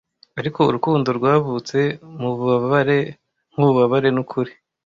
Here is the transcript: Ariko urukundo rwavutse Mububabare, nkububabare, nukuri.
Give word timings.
Ariko 0.39 0.59
urukundo 0.63 1.09
rwavutse 1.17 1.77
Mububabare, 2.21 2.99
nkububabare, 3.53 4.09
nukuri. 4.15 4.51